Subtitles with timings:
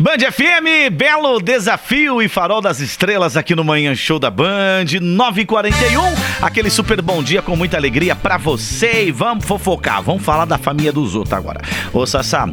[0.00, 6.16] Band FM, belo desafio e farol das estrelas aqui no Manhã Show da Band, 9h41.
[6.40, 9.06] Aquele super bom dia com muita alegria pra você.
[9.06, 11.60] E vamos fofocar, vamos falar da família dos outros agora.
[11.92, 12.48] Ô, Sassá,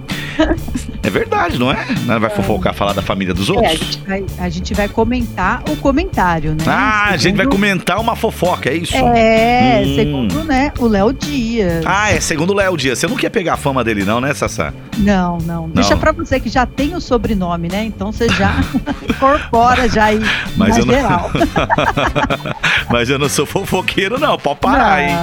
[1.06, 1.86] é verdade, não é?
[2.06, 3.80] Não vai fofocar, falar da família dos É, a outros?
[3.80, 6.64] gente, vai, a gente vai comentar o comentário, né?
[6.68, 8.96] Ah, a gente vai Segundo- comentar uma fofoca, é isso?
[8.96, 9.96] É, Hum.
[9.96, 11.84] segundo, né, o Léo Dias.
[11.86, 12.98] Ah, é segundo o Léo Dias.
[13.00, 14.74] Você não quer pegar a fama dele, não, né, Sassá?
[14.98, 15.70] Não, não.
[15.70, 17.84] Deixa pra você que já tem o sobrenome, né?
[17.86, 18.54] Então você já
[19.10, 20.22] incorpora já aí
[20.58, 21.32] Mas eu não- geral.
[22.90, 24.38] Mas eu não sou fofoqueiro, não.
[24.38, 25.16] Pode parar, hein?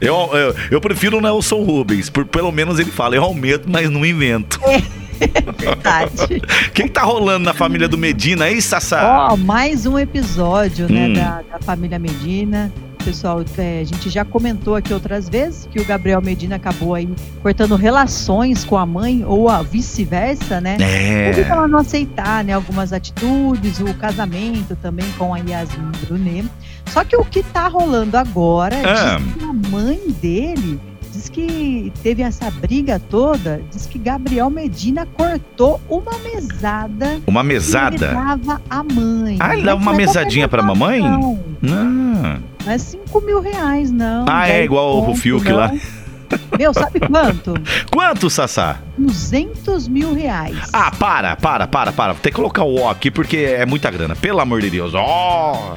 [0.00, 2.08] Eu, eu, eu prefiro o Nelson Rubens.
[2.10, 4.60] Por, pelo menos ele fala, eu aumento, mas não invento.
[5.58, 6.36] Verdade.
[6.68, 9.28] O que, que tá rolando na família do Medina aí, Sassá?
[9.32, 11.12] Ó, mais um episódio, né, Hum.
[11.14, 12.72] da, da família Medina.
[13.08, 17.08] Pessoal, é, a gente já comentou aqui outras vezes que o Gabriel Medina acabou aí
[17.40, 20.76] cortando relações com a mãe ou a vice-versa, né?
[20.76, 20.82] Por
[21.40, 21.48] É.
[21.48, 26.46] ela não aceitar, né, algumas atitudes, o casamento também com a Yasmin Brunet.
[26.88, 29.16] Só que o que tá rolando agora Ah.
[29.16, 30.78] diz que a mãe dele
[31.12, 38.08] diz que teve essa briga toda, diz que Gabriel Medina cortou uma mesada Uma mesada?
[38.14, 39.36] dava à mãe.
[39.40, 41.00] Ah, ele dava uma é mesadinha pra mamãe?
[41.00, 41.74] Não, Não.
[42.64, 44.24] não é 5 mil reais, não.
[44.28, 45.72] Ah, é 10 igual o conto, Fiuk lá.
[46.58, 47.54] Meu, sabe quanto?
[47.90, 48.80] Quanto, Sassá?
[48.98, 50.58] 200 mil reais.
[50.74, 52.12] Ah, para, para, para, para.
[52.14, 54.14] Tem que colocar o O aqui porque é muita grana.
[54.14, 54.92] Pelo amor de Deus.
[54.94, 55.76] Ó.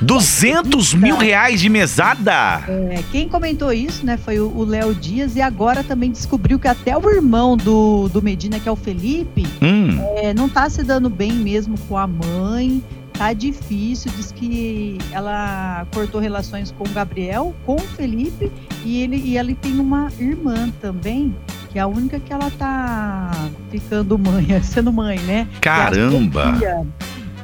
[0.00, 2.62] 200 mil reais de mesada?
[2.68, 6.96] É, quem comentou isso, né, foi o Léo Dias e agora também descobriu que até
[6.96, 9.98] o irmão do, do Medina, que é o Felipe, Hum.
[10.16, 12.82] é, não tá se dando bem mesmo com a mãe.
[13.12, 18.48] Tá difícil, diz que ela cortou relações com o Gabriel, com o Felipe,
[18.84, 21.34] e ele e ele tem uma irmã também,
[21.68, 23.30] que é a única que ela tá
[23.72, 25.48] ficando mãe, sendo mãe, né?
[25.60, 26.56] Que é Caramba.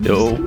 [0.05, 0.47] Eu-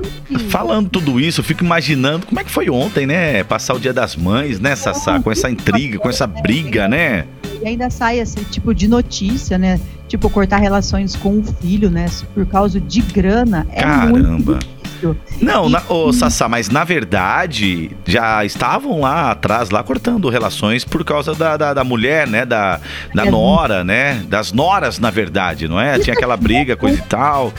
[0.50, 3.42] Falando tudo isso, eu fico imaginando como é que foi ontem, né?
[3.44, 5.20] Passar o dia das mães, né, Sassá?
[5.20, 7.26] Com essa intriga, com essa briga, né?
[7.62, 9.80] E ainda sai esse tipo de notícia, né?
[10.06, 12.06] Tipo, cortar relações com o filho, né?
[12.34, 13.66] Por causa de grana.
[13.72, 14.60] É muito
[15.00, 15.16] Difícil.
[15.40, 20.84] Não, E- na, ô, Sassá, mas na verdade já estavam lá atrás, lá cortando relações
[20.84, 22.44] por causa da, da, da mulher, né?
[22.44, 22.80] Da,
[23.14, 23.30] da É.
[23.30, 24.22] nora, né?
[24.28, 25.98] Das noras, na verdade, não é?
[25.98, 27.52] Tinha aquela briga, coisa e tal.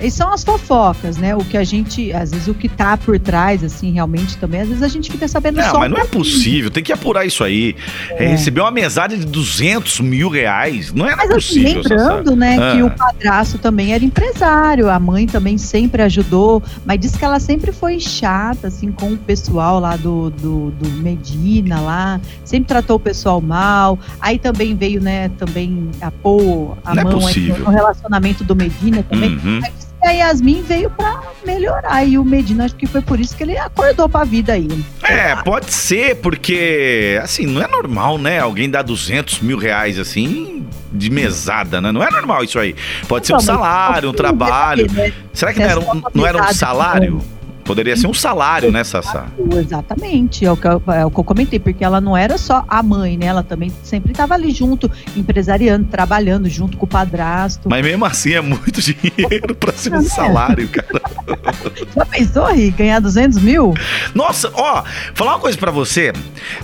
[0.00, 1.34] E são as fofocas, né?
[1.34, 4.68] O que a gente, às vezes, o que tá por trás, assim, realmente também, às
[4.68, 5.78] vezes a gente fica sabendo Não, só.
[5.78, 7.76] mas um não é possível, tem que apurar isso aí.
[8.10, 8.28] É, É.
[8.28, 11.94] Receber uma mesada de 200 mil reais, não é Mas assim, possível, Sassá.
[12.14, 12.74] lembrando, né, Ah.
[12.76, 17.40] que o padrasto também era empresário, a mãe também sempre ajudou, mas disse que ela
[17.40, 22.96] sempre foi chata, assim, com o pessoal lá do, do, do Medina lá, sempre tratou
[22.96, 27.34] o pessoal mal, aí também veio, né, também a pôr a Não é mão aí
[27.34, 27.58] possível.
[27.58, 29.36] no relacionamento do Medina também.
[29.36, 29.60] Uhum.
[29.62, 29.72] Aí
[30.04, 33.56] a Yasmin veio pra melhorar, e o Medina, acho que foi por isso que ele
[33.58, 34.68] acordou pra vida aí.
[35.02, 38.38] É, pode ser, porque, assim, não é normal, né?
[38.38, 41.90] Alguém dar 200 mil reais, assim, de mesada, né?
[41.92, 42.74] Não é normal isso aí.
[43.08, 44.86] Pode ser um salário, um trabalho.
[44.92, 45.12] né?
[45.32, 47.22] Será que não era um, não era um salário?
[47.64, 49.26] Poderia ser um salário, né, Sassá?
[49.58, 52.64] Exatamente, é o, que eu, é o que eu comentei, porque ela não era só
[52.68, 53.26] a mãe, né?
[53.26, 57.68] Ela também sempre estava ali junto, empresariando, trabalhando junto com o padrasto.
[57.68, 60.04] Mas mesmo assim é muito dinheiro pra ser um Não, é.
[60.04, 61.02] salário, cara.
[61.96, 63.74] Já pensou, Ri, ganhar 200 mil?
[64.14, 66.12] Nossa, ó, falar uma coisa pra você.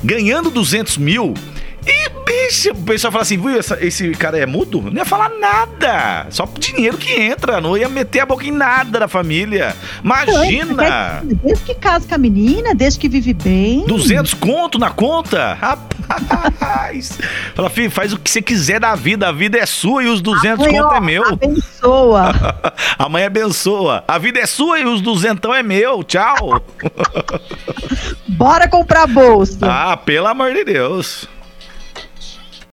[0.05, 1.35] Ganhando 200 mil.
[2.51, 4.83] Bicho, o pessoal fala assim, viu, esse cara é mudo?
[4.83, 6.27] Não ia falar nada.
[6.31, 7.61] Só dinheiro que entra.
[7.61, 9.77] Não ia meter a boca em nada da família.
[10.03, 11.23] Imagina!
[11.23, 13.85] Desde que casa com a menina, desde que vive bem.
[13.87, 15.55] 200 conto na conta?
[15.55, 17.21] Rapaz!
[17.55, 19.29] Fala, filho, faz o que você quiser da vida.
[19.29, 21.25] A vida é sua e os 200 Mãe, conto é meu.
[21.25, 22.33] Abençoa.
[22.99, 24.03] A mãe abençoa.
[24.09, 26.03] A vida é sua e os duzentão é meu.
[26.03, 26.61] Tchau.
[28.27, 29.59] Bora comprar bolsa.
[29.63, 31.29] ah, pelo amor de Deus.